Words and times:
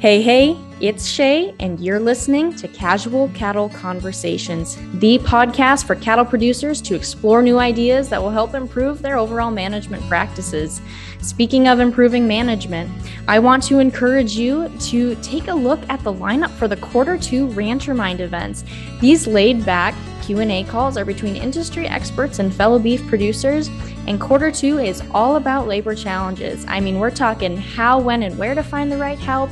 Hey, 0.00 0.22
hey, 0.22 0.56
it's 0.80 1.06
Shaye, 1.06 1.54
and 1.60 1.78
you're 1.78 2.00
listening 2.00 2.54
to 2.54 2.68
Casual 2.68 3.28
Cattle 3.34 3.68
Conversations, 3.68 4.78
the 4.94 5.18
podcast 5.18 5.86
for 5.86 5.94
cattle 5.94 6.24
producers 6.24 6.80
to 6.80 6.94
explore 6.94 7.42
new 7.42 7.58
ideas 7.58 8.08
that 8.08 8.22
will 8.22 8.30
help 8.30 8.54
improve 8.54 9.02
their 9.02 9.18
overall 9.18 9.50
management 9.50 10.02
practices. 10.08 10.80
Speaking 11.20 11.68
of 11.68 11.80
improving 11.80 12.26
management, 12.26 12.90
I 13.28 13.40
want 13.40 13.62
to 13.64 13.78
encourage 13.78 14.38
you 14.38 14.70
to 14.88 15.16
take 15.16 15.48
a 15.48 15.54
look 15.54 15.80
at 15.90 16.02
the 16.02 16.14
lineup 16.14 16.52
for 16.52 16.66
the 16.66 16.78
quarter 16.78 17.18
two 17.18 17.48
RancherMind 17.48 18.20
events. 18.20 18.64
These 19.02 19.26
laid 19.26 19.66
back 19.66 19.94
Q&A 20.22 20.64
calls 20.64 20.96
are 20.96 21.04
between 21.04 21.36
industry 21.36 21.86
experts 21.86 22.38
and 22.38 22.54
fellow 22.54 22.78
beef 22.78 23.06
producers, 23.06 23.68
and 24.06 24.18
quarter 24.18 24.50
2 24.50 24.78
is 24.78 25.02
all 25.12 25.36
about 25.36 25.66
labor 25.66 25.94
challenges. 25.94 26.64
I 26.68 26.80
mean, 26.80 26.98
we're 26.98 27.10
talking 27.10 27.56
how, 27.56 28.00
when, 28.00 28.22
and 28.22 28.38
where 28.38 28.54
to 28.54 28.62
find 28.62 28.90
the 28.90 28.96
right 28.96 29.18
help, 29.18 29.50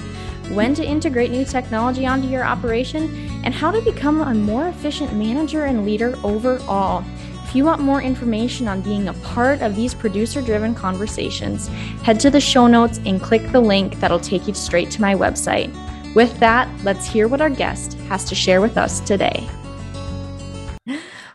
when 0.55 0.75
to 0.75 0.84
integrate 0.84 1.30
new 1.30 1.45
technology 1.45 2.07
onto 2.07 2.29
your 2.29 2.45
operation, 2.45 3.43
and 3.45 3.55
how 3.55 3.70
to 3.70 3.80
become 3.83 4.20
a 4.20 4.34
more 4.34 4.69
efficient 4.69 5.12
manager 5.15 5.65
and 5.65 5.84
leader 5.84 6.19
overall. 6.25 7.05
If 7.45 7.55
you 7.55 7.65
want 7.65 7.80
more 7.80 8.02
information 8.02 8.69
on 8.69 8.83
being 8.83 9.09
a 9.09 9.15
part 9.15 9.62
of 9.62 9.75
these 9.75 9.95
producer 9.95 10.42
driven 10.42 10.75
conversations, 10.75 11.69
head 12.03 12.20
to 12.20 12.30
the 12.30 12.41
show 12.41 12.66
notes 12.66 13.01
and 13.06 13.23
click 13.23 13.53
the 13.53 13.61
link 13.61 13.98
that'll 14.01 14.20
take 14.20 14.47
you 14.47 14.55
straight 14.55 14.91
to 14.91 15.01
my 15.01 15.15
website. 15.15 15.75
With 16.15 16.39
that, 16.41 16.69
let's 16.84 17.06
hear 17.06 17.27
what 17.27 17.41
our 17.41 17.48
guest 17.48 17.95
has 18.09 18.25
to 18.25 18.34
share 18.34 18.61
with 18.61 18.77
us 18.77 19.01
today. 19.01 19.48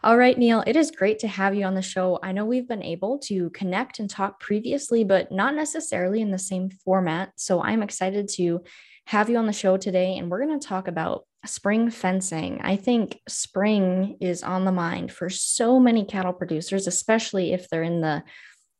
All 0.04 0.18
right, 0.18 0.38
Neil, 0.38 0.63
it 0.68 0.76
is 0.76 0.91
great 0.91 1.20
to 1.20 1.30
have 1.30 1.55
you 1.55 1.63
on 1.63 1.76
the 1.76 1.82
show. 1.82 2.20
I 2.21 2.34
know 2.34 2.45
we've 2.45 2.68
been 2.68 2.84
able 2.84 3.20
to 3.20 3.49
connect 3.52 3.99
and 3.99 4.09
talk 4.09 4.40
previously, 4.40 5.05
but 5.05 5.32
not 5.32 5.55
necessarily 5.55 6.21
in 6.21 6.30
the 6.30 6.38
same 6.38 6.70
format. 6.70 7.32
So 7.38 7.62
I'm 7.62 7.82
excited 7.82 8.27
to 8.34 8.63
have 9.05 9.29
you 9.29 9.37
on 9.37 9.46
the 9.46 9.54
show 9.54 9.77
today, 9.77 10.18
and 10.18 10.29
we're 10.29 10.46
going 10.46 10.59
to 10.59 10.68
talk 10.68 10.87
about 10.87 11.26
spring 11.46 11.90
fencing. 11.90 12.62
I 12.63 12.77
think 12.77 13.20
spring 13.27 14.18
is 14.21 14.43
on 14.43 14.65
the 14.65 14.71
mind 14.71 15.12
for 15.12 15.29
so 15.29 15.79
many 15.79 16.05
cattle 16.05 16.34
producers, 16.34 16.87
especially 16.87 17.54
if 17.54 17.70
they're 17.70 17.84
in 17.84 18.01
the 18.01 18.23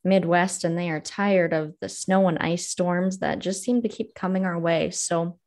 Midwest 0.02 0.64
and 0.64 0.76
they 0.76 0.90
are 0.90 1.00
tired 1.00 1.52
of 1.52 1.74
the 1.80 1.88
snow 1.88 2.28
and 2.28 2.38
ice 2.38 2.68
storms 2.68 3.18
that 3.18 3.38
just 3.38 3.62
seem 3.62 3.82
to 3.82 3.88
keep 3.88 4.14
coming 4.14 4.44
our 4.44 4.58
way. 4.58 4.90
So, 4.90 5.38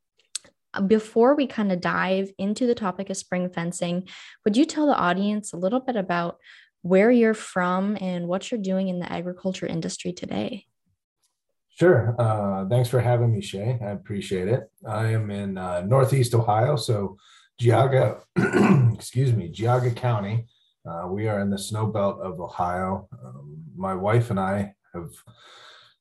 uh, 0.74 0.82
before 0.82 1.36
we 1.36 1.48
kind 1.48 1.72
of 1.72 1.80
dive 1.80 2.32
into 2.38 2.66
the 2.66 2.76
topic 2.76 3.10
of 3.10 3.18
spring 3.18 3.50
fencing, 3.50 4.08
would 4.44 4.58
you 4.58 4.66
tell 4.66 4.88
the 4.88 4.96
audience 4.96 5.54
a 5.54 5.58
little 5.58 5.80
bit 5.80 5.96
about 5.96 6.38
where 6.82 7.12
you're 7.12 7.34
from 7.34 7.98
and 8.02 8.28
what 8.28 8.52
you're 8.52 8.62
doing 8.62 8.88
in 8.90 9.00
the 9.00 9.12
agriculture 9.12 9.68
industry 9.68 10.12
today? 10.12 10.66
Sure. 11.78 12.16
Uh, 12.18 12.68
thanks 12.68 12.90
for 12.90 13.00
having 13.00 13.32
me, 13.32 13.40
Shaye. 13.40 13.80
I 13.84 13.92
appreciate 13.92 14.48
it. 14.48 14.64
I 14.88 15.12
am 15.12 15.30
in 15.30 15.60
uh, 15.60 15.82
Northeast 15.82 16.34
Ohio, 16.34 16.76
so 16.76 17.18
Geauga, 17.62 18.20
excuse 18.96 19.32
me, 19.32 19.52
Geauga 19.52 19.96
County. 19.96 20.48
Uh, 20.90 21.08
we 21.08 21.28
are 21.28 21.40
in 21.40 21.52
the 21.52 21.58
snow 21.58 21.86
belt 21.86 22.20
of 22.20 22.40
Ohio. 22.40 23.08
Um, 23.24 23.58
my 23.76 23.94
wife 23.94 24.32
and 24.32 24.40
I 24.40 24.74
have 24.96 25.12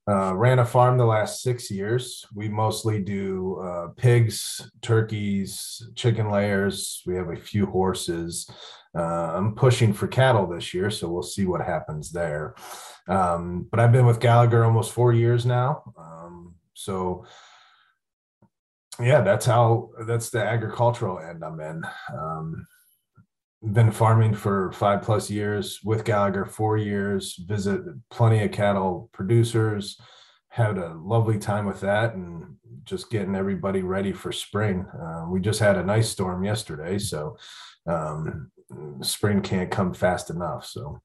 uh, 0.08 0.34
ran 0.34 0.60
a 0.60 0.64
farm 0.64 0.96
the 0.96 1.04
last 1.04 1.42
six 1.42 1.70
years. 1.70 2.24
We 2.34 2.48
mostly 2.48 3.02
do 3.02 3.60
uh, 3.60 3.88
pigs, 3.98 4.70
turkeys, 4.80 5.82
chicken 5.94 6.30
layers. 6.30 7.02
We 7.04 7.16
have 7.16 7.28
a 7.28 7.36
few 7.36 7.66
horses. 7.66 8.48
Uh, 8.96 9.32
I'm 9.36 9.54
pushing 9.54 9.92
for 9.92 10.06
cattle 10.06 10.46
this 10.46 10.72
year, 10.72 10.90
so 10.90 11.08
we'll 11.08 11.22
see 11.22 11.44
what 11.44 11.60
happens 11.60 12.10
there. 12.10 12.54
Um, 13.08 13.66
but 13.70 13.78
I've 13.78 13.92
been 13.92 14.06
with 14.06 14.20
Gallagher 14.20 14.64
almost 14.64 14.92
four 14.92 15.12
years 15.12 15.44
now. 15.44 15.82
Um, 15.98 16.54
so 16.74 17.26
yeah, 19.00 19.20
that's 19.20 19.46
how 19.46 19.90
that's 20.06 20.30
the 20.30 20.42
agricultural 20.42 21.18
end 21.18 21.44
I'm 21.44 21.60
in. 21.60 21.82
Um, 22.12 22.66
been 23.72 23.90
farming 23.90 24.34
for 24.34 24.72
five 24.72 25.02
plus 25.02 25.30
years 25.30 25.80
with 25.84 26.04
Gallagher, 26.04 26.44
four 26.44 26.76
years, 26.76 27.36
visit 27.36 27.80
plenty 28.10 28.42
of 28.42 28.52
cattle 28.52 29.10
producers, 29.12 30.00
had 30.48 30.78
a 30.78 30.94
lovely 30.94 31.38
time 31.38 31.66
with 31.66 31.80
that 31.80 32.14
and 32.14 32.56
just 32.84 33.10
getting 33.10 33.34
everybody 33.34 33.82
ready 33.82 34.12
for 34.12 34.32
spring. 34.32 34.86
Uh, 34.86 35.26
we 35.28 35.40
just 35.40 35.60
had 35.60 35.76
a 35.76 35.84
nice 35.84 36.08
storm 36.08 36.44
yesterday, 36.44 36.98
so 36.98 37.36
um, 37.86 38.50
spring 39.02 39.42
can't 39.42 39.70
come 39.70 39.94
fast 39.94 40.30
enough. 40.30 40.66
So 40.66 41.00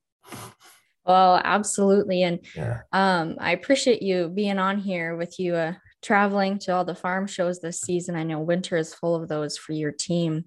well, 1.06 1.42
absolutely. 1.44 2.24
And 2.24 2.40
yeah. 2.56 2.82
um, 2.92 3.38
I 3.40 3.54
appreciate 3.54 4.02
you 4.02 4.30
being 4.30 4.60
on 4.60 4.78
here 4.78 5.16
with 5.16 5.40
you, 5.40 5.56
uh, 5.56 5.74
traveling 6.02 6.60
to 6.60 6.76
all 6.76 6.86
the 6.86 6.96
farm 6.96 7.28
shows 7.28 7.60
this 7.60 7.82
season. 7.82 8.16
I 8.16 8.24
know 8.24 8.40
winter 8.40 8.78
is 8.78 8.94
full 8.94 9.16
of 9.16 9.28
those 9.28 9.58
for 9.58 9.74
your 9.74 9.92
team. 9.92 10.46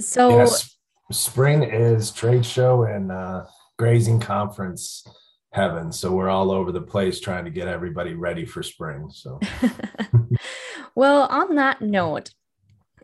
So, 0.00 0.38
yes, 0.38 0.78
spring 1.10 1.62
is 1.64 2.12
trade 2.12 2.44
show 2.44 2.84
and 2.84 3.10
uh, 3.10 3.44
grazing 3.78 4.20
conference 4.20 5.04
heaven. 5.52 5.90
So, 5.90 6.12
we're 6.12 6.28
all 6.28 6.50
over 6.50 6.70
the 6.70 6.82
place 6.82 7.18
trying 7.18 7.46
to 7.46 7.50
get 7.50 7.66
everybody 7.66 8.14
ready 8.14 8.44
for 8.44 8.62
spring. 8.62 9.08
So, 9.10 9.40
well, 10.94 11.22
on 11.22 11.56
that 11.56 11.80
note, 11.80 12.30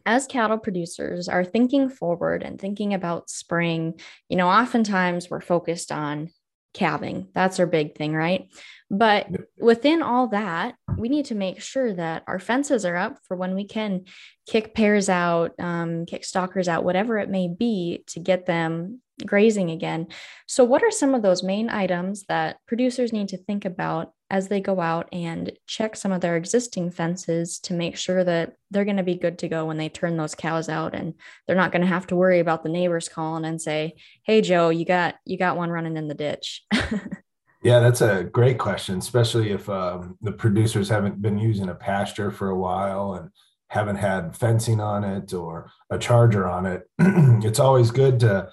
as 0.06 0.26
cattle 0.26 0.58
producers 0.58 1.28
are 1.28 1.44
thinking 1.44 1.88
forward 1.88 2.42
and 2.42 2.60
thinking 2.60 2.94
about 2.94 3.30
spring, 3.30 4.00
you 4.28 4.36
know, 4.36 4.48
oftentimes 4.48 5.30
we're 5.30 5.40
focused 5.40 5.90
on 5.90 6.30
calving. 6.74 7.28
That's 7.34 7.60
our 7.60 7.66
big 7.66 7.96
thing, 7.96 8.14
right? 8.14 8.48
But 8.90 9.28
within 9.58 10.02
all 10.02 10.28
that, 10.28 10.74
we 10.98 11.08
need 11.08 11.26
to 11.26 11.34
make 11.34 11.62
sure 11.62 11.94
that 11.94 12.24
our 12.26 12.38
fences 12.38 12.84
are 12.84 12.96
up 12.96 13.18
for 13.26 13.36
when 13.36 13.54
we 13.54 13.64
can 13.64 14.04
kick 14.46 14.74
pairs 14.74 15.08
out, 15.08 15.52
um, 15.58 16.04
kick 16.04 16.24
stockers 16.24 16.68
out, 16.68 16.84
whatever 16.84 17.16
it 17.18 17.30
may 17.30 17.48
be, 17.48 18.04
to 18.08 18.20
get 18.20 18.46
them 18.46 19.00
grazing 19.24 19.70
again. 19.70 20.08
So, 20.46 20.64
what 20.64 20.82
are 20.82 20.90
some 20.90 21.14
of 21.14 21.22
those 21.22 21.42
main 21.42 21.70
items 21.70 22.24
that 22.28 22.58
producers 22.66 23.12
need 23.12 23.28
to 23.28 23.38
think 23.38 23.64
about 23.64 24.12
as 24.30 24.48
they 24.48 24.60
go 24.60 24.80
out 24.80 25.08
and 25.12 25.52
check 25.66 25.96
some 25.96 26.12
of 26.12 26.20
their 26.20 26.36
existing 26.36 26.90
fences 26.90 27.58
to 27.60 27.74
make 27.74 27.96
sure 27.96 28.24
that 28.24 28.54
they're 28.70 28.84
going 28.84 28.96
to 28.96 29.02
be 29.02 29.14
good 29.14 29.38
to 29.38 29.48
go 29.48 29.66
when 29.66 29.76
they 29.76 29.88
turn 29.88 30.16
those 30.16 30.34
cows 30.34 30.68
out 30.68 30.94
and 30.94 31.14
they're 31.46 31.56
not 31.56 31.72
going 31.72 31.82
to 31.82 31.88
have 31.88 32.06
to 32.06 32.16
worry 32.16 32.40
about 32.40 32.62
the 32.62 32.68
neighbors 32.68 33.08
calling 33.08 33.44
and 33.44 33.60
say, 33.60 33.94
"Hey 34.24 34.40
Joe, 34.40 34.70
you 34.70 34.84
got 34.84 35.16
you 35.24 35.36
got 35.38 35.56
one 35.56 35.70
running 35.70 35.96
in 35.96 36.08
the 36.08 36.14
ditch." 36.14 36.64
yeah, 37.62 37.80
that's 37.80 38.00
a 38.00 38.24
great 38.24 38.58
question, 38.58 38.98
especially 38.98 39.50
if 39.50 39.68
um, 39.68 40.16
the 40.20 40.32
producers 40.32 40.88
haven't 40.88 41.20
been 41.20 41.38
using 41.38 41.68
a 41.68 41.74
pasture 41.74 42.30
for 42.30 42.50
a 42.50 42.58
while 42.58 43.14
and 43.14 43.30
haven't 43.68 43.96
had 43.96 44.36
fencing 44.36 44.80
on 44.80 45.04
it 45.04 45.32
or 45.32 45.70
a 45.90 45.98
charger 45.98 46.46
on 46.46 46.66
it. 46.66 46.82
it's 46.98 47.58
always 47.58 47.90
good 47.90 48.20
to 48.20 48.48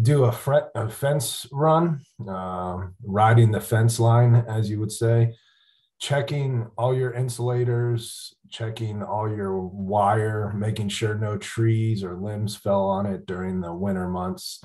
do 0.00 0.24
a, 0.24 0.32
fret, 0.32 0.70
a 0.74 0.88
fence 0.88 1.46
run, 1.52 2.00
uh, 2.28 2.78
riding 3.02 3.50
the 3.50 3.60
fence 3.60 3.98
line, 3.98 4.34
as 4.48 4.70
you 4.70 4.78
would 4.80 4.92
say, 4.92 5.34
checking 5.98 6.66
all 6.78 6.94
your 6.94 7.12
insulators, 7.12 8.34
checking 8.50 9.02
all 9.02 9.28
your 9.28 9.60
wire, 9.60 10.52
making 10.56 10.88
sure 10.88 11.14
no 11.14 11.36
trees 11.36 12.02
or 12.02 12.16
limbs 12.16 12.56
fell 12.56 12.84
on 12.84 13.06
it 13.06 13.26
during 13.26 13.60
the 13.60 13.72
winter 13.72 14.08
months, 14.08 14.64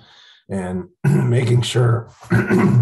and 0.49 0.85
making 1.03 1.61
sure, 1.61 2.09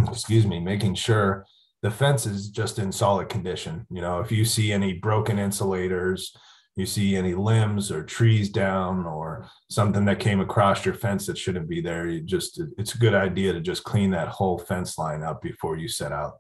excuse 0.07 0.45
me, 0.45 0.59
making 0.59 0.93
sure 0.93 1.45
the 1.81 1.91
fence 1.91 2.25
is 2.25 2.49
just 2.49 2.77
in 2.77 2.91
solid 2.91 3.27
condition. 3.27 3.87
You 3.89 4.01
know, 4.01 4.19
if 4.19 4.31
you 4.31 4.45
see 4.45 4.71
any 4.71 4.93
broken 4.93 5.39
insulators, 5.39 6.35
you 6.75 6.85
see 6.85 7.15
any 7.15 7.35
limbs 7.35 7.91
or 7.91 8.03
trees 8.03 8.49
down 8.49 9.05
or 9.05 9.47
something 9.69 10.05
that 10.05 10.19
came 10.19 10.39
across 10.39 10.85
your 10.85 10.95
fence 10.95 11.27
that 11.27 11.37
shouldn't 11.37 11.69
be 11.69 11.81
there, 11.81 12.07
you 12.07 12.21
just 12.21 12.61
it's 12.77 12.95
a 12.95 12.99
good 12.99 13.13
idea 13.13 13.53
to 13.53 13.61
just 13.61 13.83
clean 13.83 14.11
that 14.11 14.27
whole 14.27 14.57
fence 14.57 14.97
line 14.97 15.21
up 15.21 15.41
before 15.41 15.77
you 15.77 15.87
set 15.87 16.11
out 16.11 16.33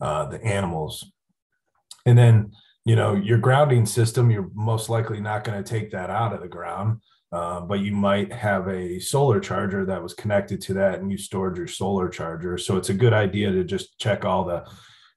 uh, 0.00 0.26
the 0.26 0.42
animals. 0.42 1.12
And 2.06 2.16
then 2.16 2.52
you 2.84 2.96
know 2.96 3.14
your 3.14 3.38
grounding 3.38 3.86
system, 3.86 4.30
you're 4.30 4.50
most 4.54 4.88
likely 4.88 5.20
not 5.20 5.44
going 5.44 5.62
to 5.62 5.68
take 5.68 5.90
that 5.90 6.10
out 6.10 6.32
of 6.32 6.40
the 6.40 6.48
ground. 6.48 7.00
Uh, 7.32 7.60
but 7.60 7.80
you 7.80 7.90
might 7.90 8.32
have 8.32 8.68
a 8.68 9.00
solar 9.00 9.40
charger 9.40 9.84
that 9.84 10.00
was 10.00 10.14
connected 10.14 10.60
to 10.60 10.72
that 10.72 11.00
and 11.00 11.10
you 11.10 11.18
stored 11.18 11.56
your 11.56 11.66
solar 11.66 12.08
charger. 12.08 12.56
So 12.56 12.76
it's 12.76 12.90
a 12.90 12.94
good 12.94 13.12
idea 13.12 13.50
to 13.50 13.64
just 13.64 13.98
check 13.98 14.24
all 14.24 14.44
the 14.44 14.64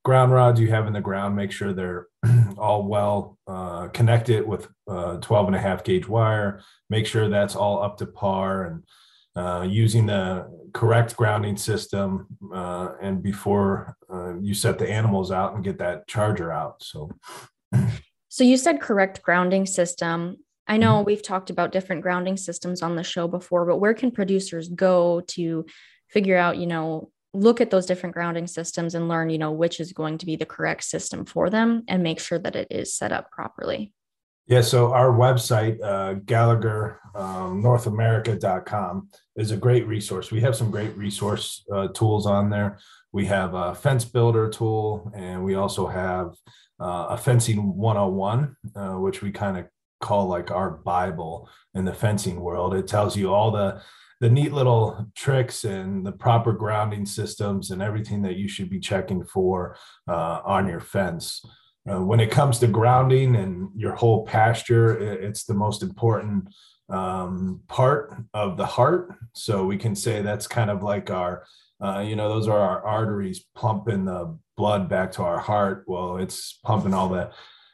ground 0.07 0.31
rods 0.31 0.57
you 0.57 0.69
have 0.69 0.87
in 0.87 0.93
the 0.93 1.01
ground, 1.01 1.35
make 1.35 1.51
sure 1.51 1.73
they're 1.73 2.07
all 2.57 2.87
well 2.87 3.37
uh, 3.45 3.89
connected 3.89 4.47
with 4.47 4.65
uh, 4.87 5.17
12 5.17 5.47
and 5.47 5.55
a 5.57 5.59
half 5.59 5.83
gauge 5.83 6.07
wire, 6.07 6.61
make 6.89 7.05
sure 7.05 7.27
that's 7.27 7.57
all 7.57 7.83
up 7.83 7.97
to 7.97 8.05
par 8.05 8.63
and 8.63 8.83
uh, 9.35 9.63
using 9.63 10.05
the 10.05 10.49
correct 10.73 11.17
grounding 11.17 11.57
system 11.57 12.25
uh, 12.53 12.93
and 13.01 13.21
before 13.21 13.97
uh, 14.09 14.39
you 14.39 14.53
set 14.53 14.79
the 14.79 14.89
animals 14.89 15.29
out 15.29 15.55
and 15.55 15.63
get 15.65 15.77
that 15.77 16.07
charger 16.07 16.53
out. 16.53 16.81
So, 16.81 17.11
so 18.29 18.45
you 18.45 18.55
said 18.55 18.79
correct 18.79 19.21
grounding 19.21 19.65
system. 19.65 20.37
I 20.67 20.77
know 20.77 20.99
mm-hmm. 20.99 21.05
we've 21.07 21.21
talked 21.21 21.49
about 21.49 21.73
different 21.73 22.01
grounding 22.01 22.37
systems 22.37 22.81
on 22.81 22.95
the 22.95 23.03
show 23.03 23.27
before, 23.27 23.65
but 23.65 23.81
where 23.81 23.93
can 23.93 24.11
producers 24.11 24.69
go 24.69 25.19
to 25.35 25.65
figure 26.07 26.37
out, 26.37 26.55
you 26.55 26.67
know, 26.67 27.11
look 27.37 27.61
at 27.61 27.69
those 27.69 27.85
different 27.85 28.15
grounding 28.15 28.47
systems 28.47 28.95
and 28.95 29.07
learn, 29.07 29.29
you 29.29 29.37
know, 29.37 29.51
which 29.51 29.79
is 29.79 29.93
going 29.93 30.17
to 30.17 30.25
be 30.25 30.35
the 30.35 30.45
correct 30.45 30.83
system 30.83 31.25
for 31.25 31.49
them 31.49 31.83
and 31.87 32.01
make 32.01 32.19
sure 32.19 32.39
that 32.39 32.55
it 32.55 32.67
is 32.71 32.93
set 32.93 33.11
up 33.11 33.31
properly. 33.31 33.93
Yeah, 34.47 34.61
so 34.61 34.93
our 34.93 35.11
website, 35.11 35.77
uh, 35.83 36.13
Gallagher 36.25 37.01
um, 37.15 37.61
is 39.35 39.51
a 39.51 39.57
great 39.57 39.85
resource. 39.87 40.31
We 40.31 40.39
have 40.39 40.55
some 40.55 40.71
great 40.71 40.95
resource 40.95 41.65
uh, 41.71 41.89
tools 41.89 42.25
on 42.25 42.49
there. 42.49 42.79
We 43.11 43.25
have 43.25 43.53
a 43.53 43.75
fence 43.75 44.05
builder 44.05 44.49
tool, 44.49 45.11
and 45.13 45.43
we 45.43 45.55
also 45.55 45.85
have 45.85 46.35
uh, 46.79 47.07
a 47.09 47.17
fencing 47.17 47.75
101, 47.75 48.55
uh, 48.75 48.93
which 48.93 49.21
we 49.21 49.31
kind 49.31 49.57
of 49.57 49.65
call 49.99 50.27
like 50.27 50.49
our 50.49 50.71
Bible 50.71 51.49
in 51.73 51.83
the 51.83 51.93
fencing 51.93 52.39
world. 52.39 52.73
It 52.73 52.87
tells 52.87 53.17
you 53.17 53.33
all 53.33 53.51
the 53.51 53.81
the 54.19 54.29
neat 54.29 54.51
little 54.51 55.07
tricks 55.15 55.63
and 55.63 56.05
the 56.05 56.11
proper 56.11 56.51
grounding 56.51 57.05
systems 57.05 57.71
and 57.71 57.81
everything 57.81 58.21
that 58.23 58.37
you 58.37 58.47
should 58.47 58.69
be 58.69 58.79
checking 58.79 59.23
for 59.23 59.77
uh, 60.07 60.41
on 60.43 60.67
your 60.67 60.79
fence. 60.79 61.43
Uh, 61.89 62.01
when 62.01 62.19
it 62.19 62.31
comes 62.31 62.59
to 62.59 62.67
grounding 62.67 63.35
and 63.35 63.69
your 63.75 63.95
whole 63.95 64.25
pasture, 64.25 64.97
it's 64.97 65.45
the 65.45 65.53
most 65.53 65.81
important 65.83 66.49
um, 66.89 67.61
part 67.67 68.15
of 68.33 68.57
the 68.57 68.65
heart. 68.65 69.13
So 69.33 69.65
we 69.65 69.77
can 69.77 69.95
say 69.95 70.21
that's 70.21 70.47
kind 70.47 70.69
of 70.69 70.83
like 70.83 71.09
our, 71.09 71.43
uh, 71.81 71.99
you 71.99 72.15
know, 72.15 72.27
those 72.27 72.47
are 72.47 72.59
our 72.59 72.85
arteries 72.85 73.45
pumping 73.55 74.05
the 74.05 74.37
blood 74.57 74.89
back 74.89 75.11
to 75.13 75.23
our 75.23 75.39
heart. 75.39 75.83
Well, 75.87 76.17
it's 76.17 76.59
pumping 76.63 76.93
all 76.93 77.09
the 77.09 77.31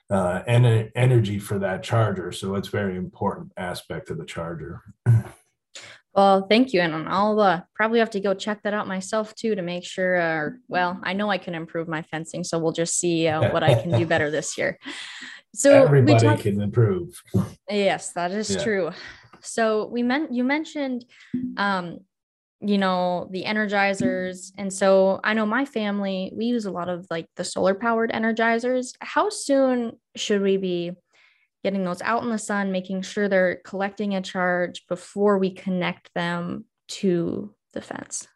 uh, 0.10 0.44
en- 0.46 0.92
energy 0.96 1.40
for 1.40 1.58
that 1.60 1.82
charger. 1.82 2.32
So 2.32 2.56
it's 2.56 2.68
very 2.68 2.98
important 2.98 3.52
aspect 3.58 4.10
of 4.10 4.18
the 4.18 4.26
charger. 4.26 4.82
Well, 6.16 6.46
thank 6.48 6.74
you. 6.74 6.82
And 6.82 7.08
I'll 7.08 7.40
uh, 7.40 7.62
probably 7.74 8.00
have 8.00 8.12
to 8.12 8.20
go 8.20 8.34
check 8.34 8.62
that 8.64 8.74
out 8.74 8.88
myself 8.88 9.34
too 9.34 9.56
to 9.56 9.62
make 9.62 9.84
sure. 9.84 10.20
Uh, 10.20 10.50
well, 10.68 11.00
I 11.04 11.14
know 11.14 11.30
I 11.30 11.38
can 11.38 11.56
improve 11.56 11.88
my 11.88 12.04
fencing, 12.04 12.44
so 12.44 12.60
we'll 12.60 12.72
just 12.72 12.98
see 12.98 13.28
uh, 13.28 13.52
what 13.52 13.64
I 13.64 13.74
can 13.82 13.92
do 13.98 14.06
better 14.06 14.30
this 14.30 14.58
year. 14.58 14.80
So 15.56 15.84
everybody 15.84 16.26
talk- 16.26 16.40
can 16.40 16.60
improve. 16.60 17.22
Yes, 17.70 18.12
that 18.14 18.32
is 18.32 18.50
yeah. 18.50 18.64
true. 18.64 18.92
So 19.42 19.86
we 19.86 20.02
meant 20.02 20.34
you 20.34 20.44
mentioned 20.44 21.06
um, 21.58 22.00
you 22.60 22.78
know 22.78 23.28
the 23.32 23.44
energizers 23.44 24.54
and 24.58 24.72
so 24.72 25.20
i 25.24 25.34
know 25.34 25.46
my 25.46 25.66
family 25.66 26.32
we 26.36 26.46
use 26.46 26.66
a 26.66 26.72
lot 26.72 26.88
of 26.88 27.06
like 27.10 27.28
the 27.36 27.44
solar 27.44 27.76
powered 27.76 28.10
energizers 28.12 28.94
how 29.02 29.30
soon 29.30 30.00
should 30.16 30.42
we 30.42 30.56
be 30.56 30.94
getting 31.64 31.84
those 31.84 32.02
out 32.02 32.24
in 32.24 32.30
the 32.30 32.38
sun 32.38 32.72
making 32.72 33.02
sure 33.02 33.28
they're 33.28 33.62
collecting 33.66 34.16
a 34.16 34.22
charge 34.22 34.86
before 34.88 35.38
we 35.38 35.52
connect 35.52 36.14
them 36.14 36.66
to 36.88 37.54
the 37.74 37.82
fence. 37.82 38.28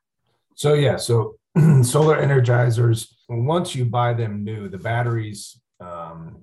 So 0.56 0.74
yeah 0.74 0.98
so 0.98 1.38
solar 1.84 2.22
energizers 2.22 3.08
once 3.30 3.76
you 3.76 3.86
buy 3.86 4.14
them 4.14 4.44
new 4.44 4.70
the 4.70 4.78
batteries 4.78 5.60
um, 5.80 6.38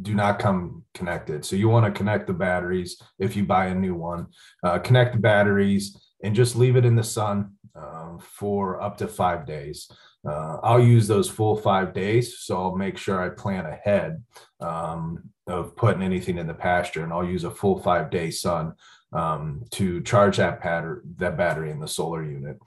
do 0.00 0.14
not 0.14 0.38
come 0.38 0.84
connected. 0.94 1.44
So 1.44 1.56
you 1.56 1.68
want 1.68 1.84
to 1.84 1.96
connect 1.96 2.26
the 2.26 2.32
batteries 2.32 3.00
if 3.18 3.36
you 3.36 3.44
buy 3.44 3.66
a 3.66 3.74
new 3.74 3.94
one. 3.94 4.28
Uh, 4.62 4.78
connect 4.78 5.14
the 5.14 5.20
batteries 5.20 5.96
and 6.24 6.34
just 6.34 6.56
leave 6.56 6.76
it 6.76 6.86
in 6.86 6.96
the 6.96 7.04
sun 7.04 7.52
uh, 7.74 8.16
for 8.18 8.80
up 8.80 8.96
to 8.98 9.08
five 9.08 9.46
days. 9.46 9.90
Uh, 10.26 10.58
I'll 10.62 10.80
use 10.80 11.08
those 11.08 11.28
full 11.28 11.56
five 11.56 11.92
days, 11.92 12.38
so 12.38 12.56
I'll 12.56 12.76
make 12.76 12.96
sure 12.96 13.20
I 13.20 13.28
plan 13.28 13.66
ahead. 13.66 14.22
Um, 14.60 15.30
of 15.46 15.76
putting 15.76 16.02
anything 16.02 16.38
in 16.38 16.46
the 16.46 16.54
pasture, 16.54 17.02
and 17.02 17.12
I'll 17.12 17.24
use 17.24 17.44
a 17.44 17.50
full 17.50 17.78
five 17.80 18.10
day 18.10 18.30
sun 18.30 18.74
um, 19.12 19.64
to 19.72 20.00
charge 20.02 20.36
that 20.36 20.60
pattern, 20.60 21.02
that 21.16 21.36
battery 21.36 21.70
in 21.70 21.80
the 21.80 21.88
solar 21.88 22.24
unit. 22.24 22.58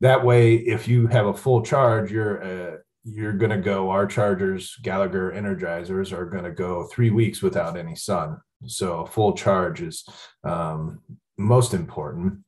That 0.00 0.24
way, 0.24 0.56
if 0.56 0.88
you 0.88 1.06
have 1.08 1.26
a 1.26 1.34
full 1.34 1.62
charge, 1.62 2.10
you're 2.10 2.42
uh, 2.42 2.76
you're 3.04 3.34
going 3.34 3.50
to 3.50 3.58
go. 3.58 3.90
Our 3.90 4.06
chargers, 4.06 4.76
Gallagher 4.82 5.32
Energizers, 5.32 6.12
are 6.12 6.24
going 6.24 6.44
to 6.44 6.50
go 6.50 6.84
three 6.84 7.10
weeks 7.10 7.42
without 7.42 7.76
any 7.76 7.94
sun. 7.94 8.38
So 8.66 9.00
a 9.00 9.06
full 9.06 9.34
charge 9.34 9.82
is 9.82 10.06
um, 10.42 11.00
most 11.36 11.74
important 11.74 12.43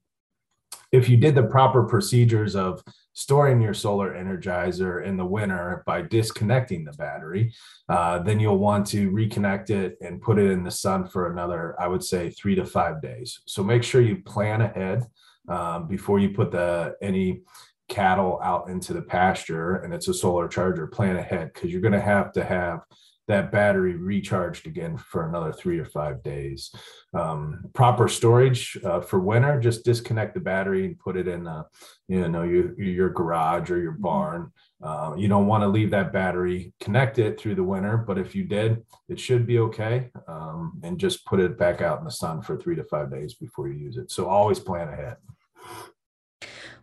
if 0.92 1.08
you 1.08 1.16
did 1.16 1.34
the 1.34 1.42
proper 1.42 1.84
procedures 1.84 2.56
of 2.56 2.82
storing 3.12 3.60
your 3.60 3.74
solar 3.74 4.14
energizer 4.14 5.04
in 5.04 5.16
the 5.16 5.24
winter 5.24 5.82
by 5.86 6.02
disconnecting 6.02 6.84
the 6.84 6.92
battery, 6.92 7.52
uh, 7.88 8.18
then 8.18 8.38
you'll 8.38 8.58
want 8.58 8.86
to 8.86 9.10
reconnect 9.10 9.70
it 9.70 9.96
and 10.00 10.20
put 10.20 10.38
it 10.38 10.50
in 10.50 10.62
the 10.62 10.70
sun 10.70 11.06
for 11.08 11.32
another, 11.32 11.74
I 11.80 11.88
would 11.88 12.04
say, 12.04 12.30
three 12.30 12.54
to 12.56 12.66
five 12.66 13.00
days. 13.00 13.40
So 13.46 13.64
make 13.64 13.82
sure 13.82 14.00
you 14.00 14.16
plan 14.16 14.60
ahead 14.60 15.04
um, 15.48 15.88
before 15.88 16.18
you 16.18 16.30
put 16.30 16.50
the 16.50 16.94
any 17.00 17.42
cattle 17.88 18.40
out 18.42 18.68
into 18.68 18.92
the 18.92 19.02
pasture 19.02 19.76
and 19.76 19.94
it's 19.94 20.08
a 20.08 20.14
solar 20.14 20.48
charger. 20.48 20.86
Plan 20.86 21.16
ahead 21.16 21.52
because 21.54 21.72
you're 21.72 21.80
going 21.80 21.92
to 21.92 22.00
have 22.00 22.32
to 22.32 22.44
have 22.44 22.80
that 23.28 23.50
battery 23.50 23.96
recharged 23.96 24.66
again 24.66 24.96
for 24.96 25.28
another 25.28 25.52
three 25.52 25.78
or 25.78 25.84
five 25.84 26.22
days. 26.22 26.72
Um, 27.12 27.64
proper 27.72 28.08
storage 28.08 28.78
uh, 28.84 29.00
for 29.00 29.18
winter, 29.18 29.58
just 29.60 29.84
disconnect 29.84 30.34
the 30.34 30.40
battery 30.40 30.86
and 30.86 30.98
put 30.98 31.16
it 31.16 31.26
in, 31.26 31.46
a, 31.46 31.66
you 32.08 32.28
know, 32.28 32.42
your, 32.42 32.80
your 32.80 33.10
garage 33.10 33.70
or 33.70 33.78
your 33.78 33.92
mm-hmm. 33.92 34.02
barn. 34.02 34.52
Uh, 34.82 35.14
you 35.16 35.26
don't 35.26 35.46
want 35.46 35.62
to 35.62 35.68
leave 35.68 35.90
that 35.90 36.12
battery 36.12 36.72
connected 36.80 37.38
through 37.38 37.54
the 37.54 37.64
winter, 37.64 37.96
but 37.96 38.18
if 38.18 38.34
you 38.34 38.44
did, 38.44 38.84
it 39.08 39.18
should 39.18 39.46
be 39.46 39.58
okay. 39.58 40.10
Um, 40.28 40.78
and 40.84 40.98
just 40.98 41.24
put 41.24 41.40
it 41.40 41.58
back 41.58 41.80
out 41.80 41.98
in 41.98 42.04
the 42.04 42.10
sun 42.10 42.42
for 42.42 42.56
three 42.56 42.76
to 42.76 42.84
five 42.84 43.10
days 43.10 43.34
before 43.34 43.68
you 43.68 43.78
use 43.78 43.96
it. 43.96 44.10
So 44.10 44.28
always 44.28 44.60
plan 44.60 44.88
ahead. 44.88 45.16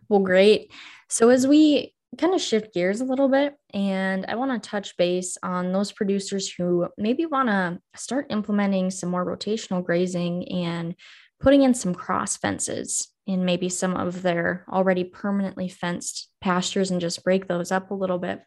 Well, 0.08 0.20
great. 0.20 0.70
So 1.08 1.30
as 1.30 1.46
we 1.46 1.93
kind 2.18 2.34
of 2.34 2.40
shift 2.40 2.74
gears 2.74 3.00
a 3.00 3.04
little 3.04 3.28
bit 3.28 3.54
and 3.72 4.26
I 4.26 4.34
want 4.34 4.62
to 4.62 4.68
touch 4.68 4.96
base 4.96 5.38
on 5.42 5.72
those 5.72 5.92
producers 5.92 6.52
who 6.52 6.88
maybe 6.98 7.26
want 7.26 7.48
to 7.48 7.78
start 7.96 8.26
implementing 8.30 8.90
some 8.90 9.10
more 9.10 9.24
rotational 9.24 9.84
grazing 9.84 10.48
and 10.48 10.94
putting 11.40 11.62
in 11.62 11.74
some 11.74 11.94
cross 11.94 12.36
fences 12.36 13.08
in 13.26 13.44
maybe 13.44 13.68
some 13.68 13.96
of 13.96 14.22
their 14.22 14.64
already 14.70 15.04
permanently 15.04 15.68
fenced 15.68 16.28
pastures 16.40 16.90
and 16.90 17.00
just 17.00 17.24
break 17.24 17.48
those 17.48 17.72
up 17.72 17.90
a 17.90 17.94
little 17.94 18.18
bit. 18.18 18.42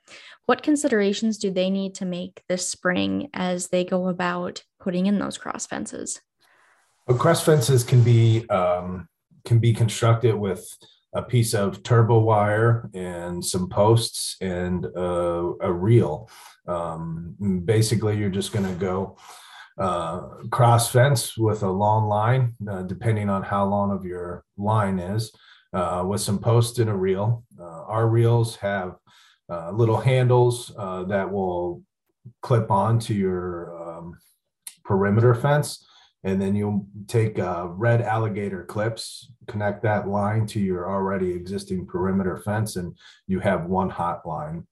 What 0.45 0.63
considerations 0.63 1.37
do 1.37 1.51
they 1.51 1.69
need 1.69 1.95
to 1.95 2.05
make 2.05 2.43
this 2.47 2.69
spring 2.69 3.29
as 3.33 3.67
they 3.67 3.83
go 3.83 4.07
about 4.07 4.63
putting 4.79 5.07
in 5.07 5.19
those 5.19 5.37
cross 5.37 5.65
fences? 5.65 6.21
Well, 7.07 7.17
cross 7.17 7.43
fences 7.43 7.83
can 7.83 8.03
be 8.03 8.47
um, 8.49 9.07
can 9.45 9.59
be 9.59 9.73
constructed 9.73 10.35
with 10.35 10.67
a 11.17 11.23
piece 11.23 11.55
of 11.55 11.81
turbo 11.81 12.19
wire 12.19 12.89
and 12.93 13.43
some 13.43 13.67
posts 13.67 14.37
and 14.39 14.85
a, 14.85 15.53
a 15.61 15.73
reel. 15.73 16.29
Um, 16.67 17.35
basically, 17.65 18.17
you're 18.17 18.29
just 18.29 18.53
going 18.53 18.67
to 18.67 18.79
go 18.79 19.17
uh, 19.79 20.19
cross 20.51 20.91
fence 20.91 21.35
with 21.35 21.63
a 21.63 21.71
long 21.71 22.07
line, 22.07 22.53
uh, 22.69 22.83
depending 22.83 23.29
on 23.29 23.41
how 23.41 23.65
long 23.65 23.91
of 23.91 24.05
your 24.05 24.43
line 24.57 24.99
is, 24.99 25.31
uh, 25.73 26.03
with 26.07 26.21
some 26.21 26.37
posts 26.37 26.77
and 26.77 26.89
a 26.89 26.93
reel. 26.93 27.43
Uh, 27.59 27.83
our 27.85 28.07
reels 28.07 28.55
have 28.57 28.95
uh, 29.49 29.71
little 29.71 29.99
handles 29.99 30.71
uh, 30.77 31.03
that 31.03 31.31
will 31.31 31.81
clip 32.43 32.69
onto 32.69 33.13
your 33.13 33.75
um, 33.81 34.17
perimeter 34.83 35.33
fence 35.33 35.87
and 36.27 36.41
then 36.41 36.55
you'll 36.55 36.85
take 37.07 37.39
uh, 37.39 37.67
red 37.69 38.01
alligator 38.01 38.65
clips, 38.65 39.31
connect 39.47 39.81
that 39.83 40.09
line 40.09 40.45
to 40.45 40.59
your 40.59 40.89
already 40.89 41.31
existing 41.31 41.87
perimeter 41.87 42.35
fence, 42.35 42.75
and 42.75 42.97
you 43.27 43.39
have 43.39 43.67
one 43.67 43.89
hot 43.89 44.27
line. 44.27 44.67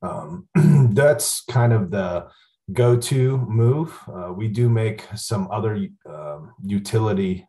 Um, 0.00 0.48
that's 0.94 1.42
kind 1.50 1.74
of 1.74 1.90
the 1.90 2.28
go-to 2.72 3.36
move. 3.36 3.94
Uh, 4.08 4.32
we 4.32 4.48
do 4.48 4.70
make 4.70 5.04
some 5.14 5.48
other 5.50 5.86
uh, 6.08 6.38
utility 6.64 7.46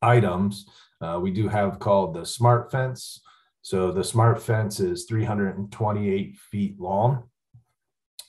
items. 0.00 0.64
Uh, 1.00 1.18
we 1.20 1.32
do 1.32 1.48
have 1.48 1.80
called 1.80 2.14
the 2.14 2.24
smart 2.24 2.70
fence. 2.70 3.20
So 3.62 3.90
the 3.90 4.04
smart 4.04 4.40
fence 4.40 4.78
is 4.78 5.06
328 5.06 6.36
feet 6.36 6.78
long, 6.78 7.24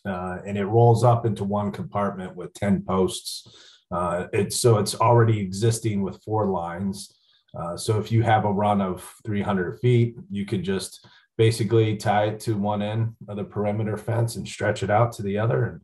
uh, 0.07 0.39
and 0.43 0.57
it 0.57 0.65
rolls 0.65 1.03
up 1.03 1.23
into 1.23 1.43
one 1.43 1.71
compartment 1.71 2.35
with 2.35 2.51
10 2.55 2.81
posts 2.81 3.74
uh, 3.91 4.27
it's 4.33 4.59
so 4.59 4.77
it's 4.77 4.95
already 4.95 5.39
existing 5.39 6.01
with 6.01 6.21
four 6.23 6.47
lines. 6.47 7.13
Uh, 7.57 7.77
so 7.77 7.99
if 7.99 8.11
you 8.11 8.21
have 8.21 8.45
a 8.45 8.51
run 8.51 8.81
of 8.81 9.09
300 9.25 9.79
feet, 9.79 10.15
you 10.29 10.45
could 10.45 10.63
just 10.63 11.07
basically 11.37 11.95
tie 11.95 12.25
it 12.25 12.39
to 12.41 12.57
one 12.57 12.81
end 12.81 13.15
of 13.27 13.37
the 13.37 13.43
perimeter 13.43 13.97
fence 13.97 14.35
and 14.35 14.47
stretch 14.47 14.83
it 14.83 14.89
out 14.89 15.11
to 15.13 15.21
the 15.21 15.37
other, 15.37 15.65
and 15.65 15.81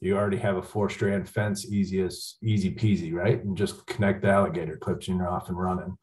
you 0.00 0.16
already 0.16 0.38
have 0.38 0.56
a 0.56 0.62
four 0.62 0.88
strand 0.88 1.28
fence, 1.28 1.66
easy 1.66 2.00
as 2.00 2.36
easy 2.42 2.70
peasy, 2.70 3.12
right? 3.12 3.42
And 3.44 3.56
just 3.56 3.86
connect 3.86 4.22
the 4.22 4.28
alligator 4.28 4.76
clips, 4.76 5.08
and 5.08 5.18
you're 5.18 5.28
off 5.28 5.48
and 5.48 5.58
running. 5.58 5.96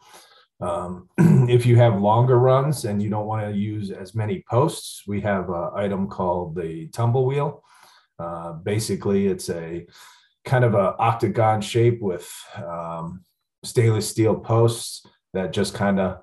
Um, 0.60 1.10
if 1.50 1.66
you 1.66 1.78
have 1.78 2.02
longer 2.02 2.40
runs 2.40 2.86
and 2.86 3.02
you 3.02 3.10
don't 3.10 3.28
want 3.28 3.48
to 3.48 3.58
use 3.58 3.92
as 3.92 4.16
many 4.16 4.44
posts, 4.50 5.04
we 5.08 5.22
have 5.22 5.50
an 5.50 5.70
item 5.76 6.08
called 6.08 6.56
the 6.56 6.88
tumble 6.88 7.26
wheel. 7.26 7.64
Uh, 8.20 8.54
basically, 8.54 9.28
it's 9.28 9.50
a 9.50 9.86
kind 10.48 10.64
of 10.64 10.74
a 10.74 10.96
octagon 10.98 11.62
shape 11.62 12.02
with 12.02 12.28
um, 12.56 13.24
stainless 13.64 14.10
steel 14.10 14.36
posts 14.36 15.06
that 15.34 15.52
just 15.52 15.74
kind 15.74 16.00
of 16.00 16.22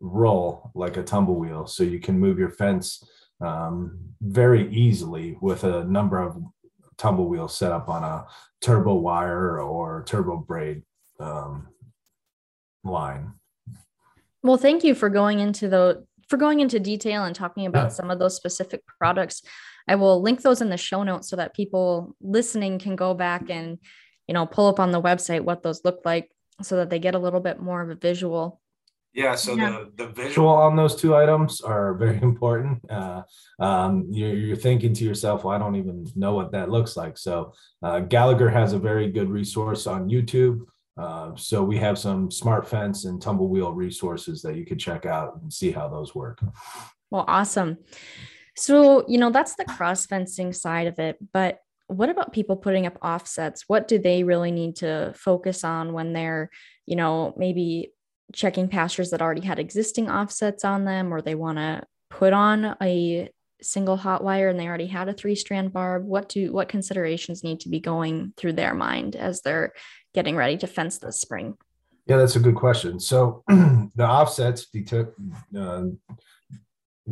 roll 0.00 0.70
like 0.74 0.96
a 0.96 1.02
tumble 1.02 1.36
wheel. 1.36 1.66
So 1.66 1.82
you 1.82 1.98
can 1.98 2.18
move 2.18 2.38
your 2.38 2.50
fence 2.50 3.02
um, 3.40 3.98
very 4.20 4.70
easily 4.72 5.36
with 5.40 5.64
a 5.64 5.84
number 5.84 6.20
of 6.22 6.36
tumble 6.98 7.26
wheels 7.26 7.56
set 7.56 7.72
up 7.72 7.88
on 7.88 8.04
a 8.04 8.26
turbo 8.60 8.94
wire 8.94 9.60
or 9.60 10.04
turbo 10.06 10.36
braid 10.36 10.82
um, 11.18 11.68
line. 12.84 13.32
Well, 14.42 14.58
thank 14.58 14.84
you 14.84 14.94
for 14.94 15.08
going 15.08 15.40
into 15.40 15.68
the 15.68 16.04
for 16.28 16.36
going 16.36 16.60
into 16.60 16.80
detail 16.80 17.24
and 17.24 17.34
talking 17.34 17.66
about 17.66 17.84
yeah. 17.84 17.88
some 17.88 18.10
of 18.10 18.18
those 18.18 18.36
specific 18.36 18.82
products. 18.98 19.42
I 19.86 19.96
will 19.96 20.22
link 20.22 20.42
those 20.42 20.60
in 20.60 20.70
the 20.70 20.76
show 20.76 21.02
notes 21.02 21.28
so 21.28 21.36
that 21.36 21.54
people 21.54 22.16
listening 22.20 22.78
can 22.78 22.96
go 22.96 23.14
back 23.14 23.50
and 23.50 23.78
you 24.26 24.34
know 24.34 24.46
pull 24.46 24.66
up 24.66 24.80
on 24.80 24.92
the 24.92 25.02
website 25.02 25.42
what 25.42 25.62
those 25.62 25.84
look 25.84 26.00
like 26.04 26.30
so 26.62 26.76
that 26.76 26.88
they 26.88 26.98
get 26.98 27.14
a 27.14 27.18
little 27.18 27.40
bit 27.40 27.60
more 27.60 27.82
of 27.82 27.90
a 27.90 27.94
visual 27.94 28.62
yeah, 29.14 29.36
so 29.36 29.54
yeah. 29.54 29.84
the 29.96 30.06
the 30.06 30.12
visual 30.12 30.48
on 30.48 30.74
those 30.74 30.96
two 30.96 31.14
items 31.14 31.60
are 31.60 31.94
very 32.04 32.20
important. 32.20 32.90
Uh, 32.90 33.22
um, 33.60 34.06
you're, 34.10 34.34
you're, 34.34 34.56
thinking 34.56 34.92
to 34.92 35.04
yourself, 35.04 35.44
"Well, 35.44 35.54
I 35.54 35.58
don't 35.58 35.76
even 35.76 36.06
know 36.16 36.34
what 36.34 36.50
that 36.50 36.68
looks 36.68 36.96
like." 36.96 37.16
So 37.16 37.54
uh, 37.80 38.00
Gallagher 38.00 38.50
has 38.50 38.72
a 38.72 38.78
very 38.78 39.08
good 39.10 39.30
resource 39.30 39.86
on 39.86 40.10
YouTube. 40.10 40.62
Uh, 40.96 41.34
so 41.34 41.62
we 41.62 41.76
have 41.76 41.98
some 41.98 42.30
smart 42.30 42.68
fence 42.68 43.04
and 43.04 43.20
tumble 43.20 43.48
wheel 43.48 43.72
resources 43.72 44.42
that 44.42 44.56
you 44.56 44.64
could 44.64 44.78
check 44.78 45.06
out 45.06 45.40
and 45.42 45.52
see 45.52 45.70
how 45.70 45.88
those 45.88 46.14
work. 46.14 46.40
Well, 47.10 47.24
awesome. 47.26 47.78
So 48.56 49.04
you 49.08 49.18
know 49.18 49.30
that's 49.30 49.56
the 49.56 49.64
cross 49.64 50.06
fencing 50.06 50.52
side 50.52 50.86
of 50.86 50.98
it, 50.98 51.18
but 51.32 51.58
what 51.88 52.08
about 52.08 52.32
people 52.32 52.56
putting 52.56 52.86
up 52.86 52.98
offsets? 53.02 53.64
What 53.66 53.88
do 53.88 53.98
they 53.98 54.24
really 54.24 54.50
need 54.50 54.76
to 54.76 55.12
focus 55.16 55.64
on 55.64 55.92
when 55.92 56.12
they're, 56.12 56.50
you 56.86 56.96
know, 56.96 57.34
maybe 57.36 57.92
checking 58.32 58.68
pastures 58.68 59.10
that 59.10 59.20
already 59.20 59.42
had 59.42 59.58
existing 59.58 60.10
offsets 60.10 60.64
on 60.64 60.84
them 60.84 61.12
or 61.12 61.20
they 61.20 61.34
want 61.34 61.58
to 61.58 61.82
put 62.10 62.32
on 62.32 62.76
a 62.82 63.28
single 63.60 63.96
hot 63.96 64.22
wire 64.22 64.48
and 64.48 64.58
they 64.58 64.66
already 64.66 64.86
had 64.86 65.08
a 65.08 65.12
three 65.12 65.34
strand 65.34 65.72
barb 65.72 66.04
what 66.04 66.28
do 66.28 66.52
what 66.52 66.68
considerations 66.68 67.42
need 67.42 67.60
to 67.60 67.68
be 67.68 67.80
going 67.80 68.32
through 68.36 68.52
their 68.52 68.74
mind 68.74 69.16
as 69.16 69.40
they're 69.40 69.72
getting 70.14 70.36
ready 70.36 70.56
to 70.58 70.66
fence 70.66 70.98
this 70.98 71.20
spring? 71.20 71.56
Yeah 72.06 72.16
that's 72.16 72.36
a 72.36 72.40
good 72.40 72.54
question. 72.54 73.00
So 73.00 73.42
the 73.48 74.06
offsets 74.06 74.66
uh, 75.58 75.82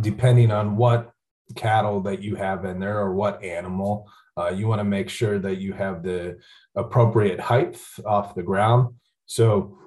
depending 0.01 0.51
on 0.51 0.77
what 0.77 1.13
cattle 1.55 2.01
that 2.01 2.23
you 2.23 2.35
have 2.37 2.65
in 2.65 2.81
there 2.81 2.99
or 2.99 3.15
what 3.15 3.43
animal 3.45 4.09
uh, 4.39 4.49
you 4.49 4.67
want 4.67 4.79
to 4.79 4.85
make 4.85 5.11
sure 5.11 5.39
that 5.39 5.59
you 5.59 5.73
have 5.73 6.03
the 6.03 6.39
appropriate 6.75 7.39
height 7.39 7.79
off 8.07 8.35
the 8.35 8.43
ground. 8.43 8.95
So 9.27 9.79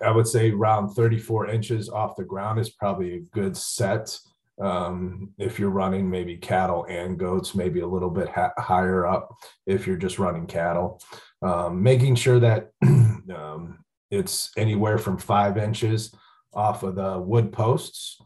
I 0.00 0.10
would 0.10 0.28
say 0.28 0.50
around 0.50 0.90
34 0.90 1.48
inches 1.48 1.88
off 1.88 2.16
the 2.16 2.24
ground 2.24 2.58
is 2.60 2.70
probably 2.70 3.14
a 3.14 3.20
good 3.20 3.56
set. 3.56 4.16
Um, 4.60 5.32
if 5.38 5.58
you're 5.58 5.70
running 5.70 6.08
maybe 6.10 6.36
cattle 6.36 6.84
and 6.88 7.18
goats, 7.18 7.54
maybe 7.54 7.80
a 7.80 7.86
little 7.86 8.10
bit 8.10 8.28
ha- 8.28 8.52
higher 8.58 9.06
up 9.06 9.34
if 9.66 9.86
you're 9.86 9.96
just 9.96 10.18
running 10.18 10.46
cattle. 10.46 11.00
Um, 11.42 11.82
making 11.82 12.16
sure 12.16 12.38
that 12.40 12.70
um, 12.82 13.84
it's 14.10 14.50
anywhere 14.56 14.98
from 14.98 15.16
five 15.18 15.56
inches 15.56 16.14
off 16.52 16.82
of 16.82 16.96
the 16.96 17.18
wood 17.18 17.52
posts. 17.52 18.18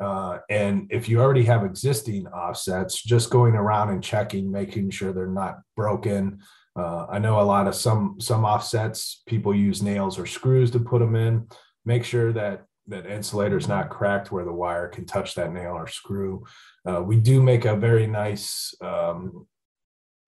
Uh, 0.00 0.38
and 0.48 0.86
if 0.90 1.08
you 1.08 1.20
already 1.20 1.44
have 1.44 1.64
existing 1.64 2.26
offsets, 2.28 3.02
just 3.02 3.30
going 3.30 3.54
around 3.54 3.90
and 3.90 4.02
checking, 4.02 4.50
making 4.50 4.90
sure 4.90 5.12
they're 5.12 5.26
not 5.26 5.58
broken, 5.76 6.40
uh, 6.76 7.06
I 7.10 7.18
know 7.18 7.40
a 7.40 7.42
lot 7.42 7.66
of 7.66 7.74
some 7.74 8.16
some 8.18 8.44
offsets 8.44 9.22
people 9.26 9.54
use 9.54 9.82
nails 9.82 10.18
or 10.18 10.26
screws 10.26 10.70
to 10.70 10.78
put 10.78 11.00
them 11.00 11.16
in. 11.16 11.48
Make 11.84 12.04
sure 12.04 12.32
that 12.32 12.64
that 12.90 13.06
insulator 13.06 13.56
is 13.56 13.68
not 13.68 13.88
cracked 13.88 14.30
where 14.30 14.44
the 14.44 14.52
wire 14.52 14.88
can 14.88 15.06
touch 15.06 15.34
that 15.34 15.52
nail 15.52 15.72
or 15.72 15.86
screw. 15.86 16.44
Uh, 16.88 17.02
we 17.02 17.16
do 17.16 17.42
make 17.42 17.64
a 17.64 17.76
very 17.76 18.06
nice 18.06 18.74
um, 18.82 19.46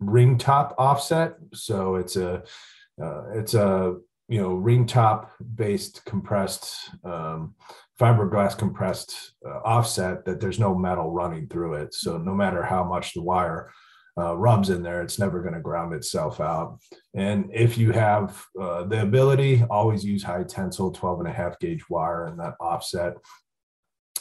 ring 0.01 0.39
top 0.39 0.75
offset, 0.79 1.35
so 1.53 1.97
it's 1.97 2.17
a 2.17 2.43
uh, 3.03 3.25
it's 3.35 3.55
a 3.55 3.97
you 4.29 4.41
know 4.41 4.55
ring 4.55 4.87
top 4.87 5.31
based 5.55 6.05
compressed 6.05 6.91
um, 7.05 7.55
fiberglass 8.01 8.57
compressed 8.57 9.35
uh, 9.47 9.61
offset 9.65 10.25
that 10.25 10.41
there's 10.41 10.59
no 10.59 10.75
metal 10.75 11.11
running 11.11 11.47
through 11.49 11.75
it. 11.75 11.93
So 11.95 12.17
no 12.17 12.35
matter 12.35 12.63
how 12.63 12.85
much 12.85 13.13
the 13.13 13.23
wire 13.23 13.71
uh, 14.19 14.37
rubs 14.37 14.71
in 14.71 14.83
there, 14.83 15.03
it's 15.03 15.19
never 15.19 15.41
going 15.41 15.55
to 15.55 15.61
ground 15.61 15.95
itself 15.95 16.41
out. 16.41 16.79
And 17.15 17.51
if 17.53 17.79
you 17.79 17.93
have 17.93 18.45
uh, 18.61 18.85
the 18.85 19.03
ability, 19.03 19.65
always 19.71 20.05
use 20.05 20.23
high 20.23 20.45
tensile 20.45 20.91
12 20.91 21.21
and 21.21 21.29
a 21.29 21.33
half 21.33 21.59
gauge 21.59 21.89
wire 21.89 22.27
in 22.27 22.37
that 22.37 22.55
offset. 22.61 23.15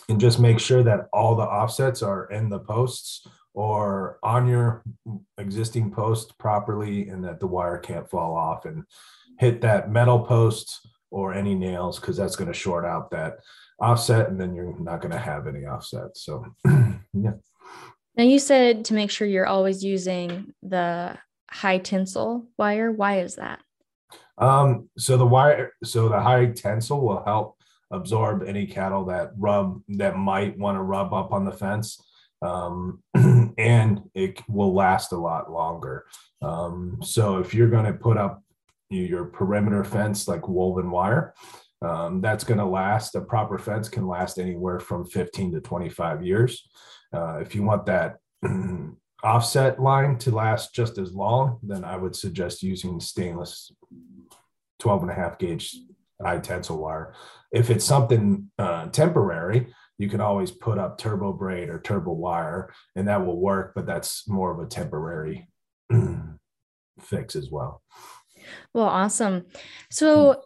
And 0.10 0.20
just 0.20 0.40
make 0.40 0.60
sure 0.60 0.84
that 0.84 1.08
all 1.14 1.36
the 1.36 1.44
offsets 1.44 2.02
are 2.02 2.26
in 2.32 2.50
the 2.50 2.60
posts 2.60 3.28
or 3.54 4.18
on 4.24 4.48
your 4.48 4.84
existing 5.38 5.92
post 5.92 6.38
properly 6.38 7.10
and 7.10 7.24
that 7.24 7.40
the 7.40 7.48
wire 7.48 7.78
can't 7.78 8.10
fall 8.10 8.36
off 8.36 8.66
and 8.66 8.84
hit 9.40 9.62
that 9.62 9.92
metal 9.92 10.20
post 10.20 10.88
or 11.12 11.34
any 11.34 11.54
nails 11.54 12.00
because 12.00 12.16
that's 12.16 12.36
going 12.36 12.52
to 12.52 12.58
short 12.58 12.86
out 12.86 13.12
that 13.12 13.40
offset 13.80 14.30
and 14.30 14.40
then 14.40 14.54
you're 14.54 14.78
not 14.80 15.02
going 15.02 15.12
to 15.12 15.18
have 15.18 15.48
any 15.48 15.66
offset. 15.66 16.16
So, 16.16 16.46
yeah. 16.66 17.34
Now 18.22 18.28
you 18.28 18.38
said 18.38 18.86
to 18.86 18.94
make 18.94 19.10
sure 19.10 19.28
you're 19.28 19.48
always 19.48 19.84
using 19.84 20.54
the 20.62 21.18
high 21.50 21.80
tensile 21.80 22.46
wire. 22.56 22.92
Why 22.92 23.22
is 23.22 23.38
that? 23.38 23.62
Um, 24.38 24.90
so 24.96 25.18
the 25.18 25.26
wire, 25.26 25.74
so 25.84 26.08
the 26.08 26.20
high 26.20 26.52
tensile 26.52 27.02
will 27.02 27.24
help 27.26 27.58
absorb 27.90 28.44
any 28.44 28.68
cattle 28.68 29.06
that 29.06 29.32
rub 29.40 29.82
that 29.98 30.18
might 30.18 30.56
want 30.56 30.78
to 30.78 30.84
rub 30.84 31.16
up 31.16 31.34
on 31.34 31.46
the 31.46 31.52
fence. 31.52 32.00
Um, 32.44 33.02
and 33.58 34.04
it 34.14 34.40
will 34.48 34.76
last 34.76 35.14
a 35.14 35.18
lot 35.18 35.52
longer. 35.52 36.06
Um, 36.44 37.00
so 37.02 37.40
if 37.40 37.56
you're 37.56 37.72
going 37.72 37.86
to 37.86 37.94
put 37.94 38.18
up 38.18 38.44
your 38.92 39.26
perimeter 39.26 39.84
fence 39.84 40.28
like 40.28 40.48
woven 40.48 40.92
wire, 40.92 41.34
um, 41.82 42.22
that's 42.22 42.44
going 42.44 42.60
to 42.60 42.66
last. 42.66 43.16
A 43.16 43.22
proper 43.22 43.58
fence 43.58 43.90
can 43.90 44.08
last 44.08 44.38
anywhere 44.38 44.80
from 44.80 45.06
15 45.06 45.54
to 45.54 45.62
25 45.62 46.24
years. 46.24 46.70
Uh, 47.14 47.40
if 47.42 47.56
you 47.56 47.64
want 47.64 47.86
that 47.88 48.18
offset 49.24 49.82
line 49.82 50.18
to 50.20 50.32
last 50.32 50.74
just 50.74 50.98
as 50.98 51.14
long, 51.14 51.60
then 51.64 51.84
I 51.84 51.98
would 51.98 52.16
suggest 52.16 52.64
using 52.64 53.00
stainless 53.00 53.72
12 54.80 55.04
and 55.04 55.12
a 55.12 55.16
half 55.16 55.38
gauge 55.38 55.76
high 56.22 56.40
tensile 56.40 56.78
wire. 56.78 57.14
If 57.52 57.70
it's 57.70 57.86
something 57.86 58.52
uh, 58.58 58.88
temporary, 58.88 59.74
you 59.98 60.10
can 60.10 60.22
always 60.22 60.52
put 60.52 60.78
up 60.78 60.98
turbo 60.98 61.34
braid 61.34 61.70
or 61.70 61.80
turbo 61.80 62.14
wire 62.14 62.74
and 62.96 63.08
that 63.08 63.26
will 63.26 63.40
work, 63.40 63.74
but 63.76 63.86
that's 63.86 64.28
more 64.28 64.52
of 64.52 64.60
a 64.60 64.70
temporary 64.70 65.48
fix 67.00 67.36
as 67.36 67.50
well. 67.52 67.82
Well, 68.74 68.86
awesome. 68.86 69.46
So, 69.92 70.42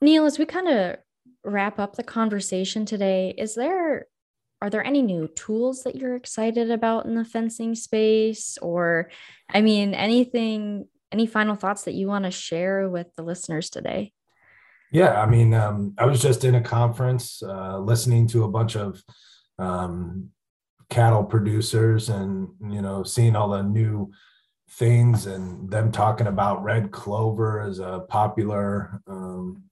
Neil, 0.00 0.24
as 0.24 0.38
we 0.38 0.46
kind 0.46 0.68
of 0.68 0.96
wrap 1.44 1.78
up 1.78 1.96
the 1.96 2.02
conversation 2.02 2.84
today, 2.86 3.34
is 3.36 3.54
there 3.54 4.06
are 4.62 4.68
there 4.68 4.84
any 4.84 5.00
new 5.00 5.26
tools 5.28 5.84
that 5.84 5.96
you're 5.96 6.16
excited 6.16 6.70
about 6.70 7.06
in 7.06 7.14
the 7.14 7.24
fencing 7.24 7.74
space? 7.74 8.58
Or 8.62 9.10
i 9.52 9.60
mean 9.60 9.94
anything 9.94 10.86
any 11.12 11.26
final 11.26 11.56
thoughts 11.56 11.84
that 11.84 11.94
you 11.94 12.06
want 12.06 12.24
to 12.24 12.30
share 12.30 12.88
with 12.88 13.08
the 13.16 13.22
listeners 13.22 13.70
today? 13.70 14.12
Yeah 14.92 15.20
i 15.20 15.26
mean 15.26 15.54
um, 15.54 15.94
i 15.98 16.04
was 16.04 16.20
just 16.20 16.44
in 16.44 16.54
a 16.54 16.60
conference 16.60 17.42
uh, 17.42 17.78
listening 17.78 18.26
to 18.28 18.44
a 18.44 18.48
bunch 18.48 18.76
of 18.76 19.02
um, 19.58 20.30
cattle 20.88 21.24
producers 21.24 22.08
and 22.08 22.48
you 22.68 22.82
know 22.82 23.02
seeing 23.02 23.36
all 23.36 23.50
the 23.50 23.62
new 23.62 24.10
things 24.70 25.26
and 25.26 25.70
them 25.70 25.90
talking 25.90 26.26
about 26.26 26.62
red 26.62 26.90
clover 26.90 27.60
as 27.60 27.78
a 27.78 28.04
popular 28.08 29.00
um, 29.06 29.64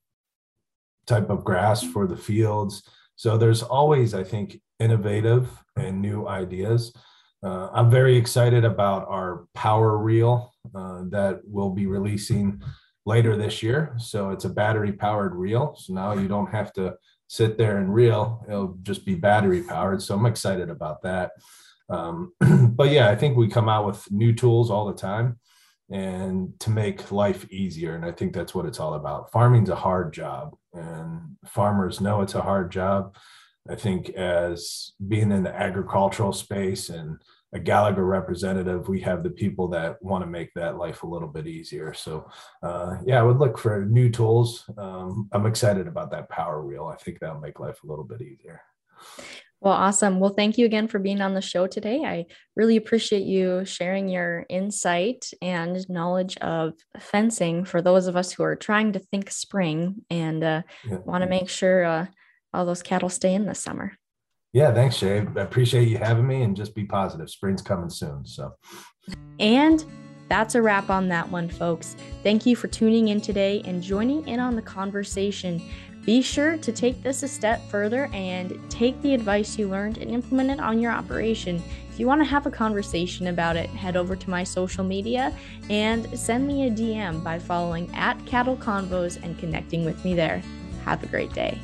type 1.09 1.31
of 1.31 1.45
grass 1.45 1.83
for 1.83 2.07
the 2.07 2.17
fields 2.17 2.83
so 3.17 3.37
there's 3.37 3.63
always 3.63 4.15
i 4.15 4.23
think 4.23 4.61
innovative 4.79 5.49
and 5.77 6.01
new 6.01 6.27
ideas. 6.27 6.93
Uh, 7.43 7.69
I'm 7.73 7.91
very 7.91 8.17
excited 8.17 8.65
about 8.65 9.07
our 9.09 9.47
power 9.55 9.97
reel 9.97 10.53
uh, 10.75 11.05
that 11.11 11.41
we'll 11.45 11.71
be 11.71 11.87
releasing 11.87 12.63
later 13.07 13.37
this 13.37 13.63
year. 13.63 13.95
So 13.99 14.31
it's 14.31 14.45
a 14.45 14.51
battery 14.51 14.93
powered 14.93 15.35
reel. 15.35 15.77
So 15.79 15.95
now 15.95 16.13
you 16.13 16.29
don't 16.29 16.51
have 16.51 16.73
to 16.75 16.97
sit 17.29 17.59
there 17.59 17.79
and 17.79 17.93
reel, 17.93 18.45
it'll 18.49 18.79
just 18.83 19.05
be 19.05 19.15
battery 19.15 19.63
powered. 19.63 20.03
So 20.03 20.15
I'm 20.15 20.27
excited 20.27 20.71
about 20.71 21.03
that. 21.03 21.33
Um, 21.91 22.33
but 22.41 22.91
yeah, 22.91 23.11
I 23.11 23.17
think 23.17 23.37
we 23.37 23.49
come 23.49 23.69
out 23.69 23.87
with 23.87 24.11
new 24.11 24.33
tools 24.33 24.71
all 24.71 24.87
the 24.87 24.95
time 24.95 25.39
and 25.91 26.59
to 26.61 26.71
make 26.71 27.11
life 27.11 27.51
easier. 27.51 27.95
And 27.95 28.05
I 28.05 28.13
think 28.13 28.33
that's 28.33 28.55
what 28.55 28.67
it's 28.67 28.81
all 28.81 28.95
about. 28.95 29.33
Farming's 29.33 29.71
a 29.71 29.77
hard 29.77 30.13
job, 30.13 30.57
and 30.75 31.37
farmers 31.47 32.01
know 32.01 32.21
it's 32.21 32.35
a 32.35 32.43
hard 32.43 32.71
job. 32.71 33.17
I 33.71 33.75
think 33.75 34.11
as 34.11 34.93
being 35.09 35.31
in 35.31 35.43
the 35.43 35.55
agricultural 35.55 36.33
space 36.33 36.89
and 36.89 37.19
a 37.53 37.59
Gallagher 37.59 38.05
representative, 38.05 38.89
we 38.89 39.01
have 39.01 39.23
the 39.23 39.31
people 39.31 39.69
that 39.69 40.03
want 40.03 40.23
to 40.23 40.31
make 40.31 40.53
that 40.55 40.77
life 40.77 41.03
a 41.03 41.07
little 41.07 41.29
bit 41.29 41.47
easier. 41.47 41.95
So, 41.95 42.31
uh, 42.63 42.97
yeah, 43.07 43.19
I 43.19 43.23
would 43.23 43.39
look 43.39 43.59
for 43.59 43.85
new 43.85 44.11
tools. 44.11 44.69
Um, 44.77 45.29
I'm 45.33 45.47
excited 45.47 45.87
about 45.87 46.11
that 46.11 46.29
power 46.29 46.63
reel. 46.63 46.87
I 46.87 46.97
think 46.97 47.21
that'll 47.21 47.41
make 47.41 47.59
life 47.59 47.83
a 47.83 47.87
little 47.87 48.05
bit 48.05 48.21
easier. 48.21 48.61
Well, 49.61 49.75
awesome. 49.75 50.21
Well, 50.21 50.35
thank 50.35 50.57
you 50.57 50.67
again 50.67 50.87
for 50.87 51.01
being 51.01 51.21
on 51.21 51.35
the 51.35 51.41
show 51.41 51.67
today. 51.67 52.05
I 52.05 52.27
really 52.55 52.77
appreciate 52.77 53.25
you 53.25 53.65
sharing 53.65 54.09
your 54.09 54.47
insight 54.49 55.31
and 55.43 55.85
knowledge 55.89 56.37
of 56.37 56.75
fencing 56.99 57.65
for 57.65 57.83
those 57.83 58.07
of 58.07 58.17
us 58.17 58.33
who 58.33 58.45
are 58.45 58.55
trying 58.55 58.93
to 58.93 59.01
think 59.01 59.31
spring 59.31 60.05
and 60.11 60.45
uh, 60.45 60.63
yeah. 60.89 60.99
want 61.05 61.23
to 61.23 61.29
make 61.29 61.49
sure 61.49 61.85
uh, 61.85 62.07
all 62.55 62.67
those 62.67 62.83
cattle 62.83 63.09
stay 63.09 63.35
in 63.35 63.47
this 63.47 63.61
summer. 63.61 63.95
Yeah, 64.53 64.73
thanks, 64.73 64.97
Shaye. 64.97 65.37
I 65.37 65.43
appreciate 65.43 65.89
you 65.89 65.99
having 65.99 66.27
me 66.27 66.43
and 66.43 66.57
just 66.57 66.75
be 66.75 66.85
positive. 66.85 67.29
Spring's 67.29 67.61
coming 67.61 67.91
soon. 67.91 68.25
So, 68.25 68.53
and 69.41 69.85
that's 70.29 70.55
a 70.55 70.63
wrap 70.63 70.89
on 70.89 71.09
that 71.09 71.29
one, 71.31 71.49
folks. 71.49 71.97
Thank 72.23 72.47
you 72.47 72.55
for 72.55 72.69
tuning 72.69 73.09
in 73.09 73.21
today 73.21 73.63
and 73.65 73.83
joining 73.83 74.27
in 74.29 74.41
on 74.41 74.57
the 74.57 74.63
conversation. 74.63 75.63
Be 76.09 76.23
sure 76.23 76.57
to 76.57 76.73
take 76.73 77.03
this 77.03 77.23
a 77.23 77.29
step 77.29 77.61
further 77.69 78.09
and 78.15 78.59
take 78.71 78.99
the 79.03 79.13
advice 79.13 79.59
you 79.59 79.69
learned 79.69 79.99
and 79.99 80.11
implement 80.11 80.51
it 80.51 80.59
on 80.59 80.81
your 80.81 80.91
operation. 80.91 81.63
If 81.93 82.01
you 82.01 82.07
want 82.07 82.23
to 82.23 82.25
have 82.25 82.47
a 82.47 82.51
conversation 82.51 83.27
about 83.27 83.57
it, 83.57 83.69
head 83.69 83.95
over 83.95 84.17
to 84.17 84.31
my 84.31 84.43
social 84.43 84.85
media 84.85 85.37
and 85.69 86.19
send 86.19 86.47
me 86.47 86.67
a 86.67 86.71
DM 86.71 87.23
by 87.23 87.39
following 87.39 87.95
at 87.95 88.25
Cattle 88.25 88.57
Convos 88.57 89.23
and 89.23 89.39
connecting 89.39 89.85
with 89.85 90.03
me 90.03 90.15
there. 90.15 90.43
Have 90.87 91.03
a 91.03 91.09
great 91.09 91.35
day. 91.35 91.59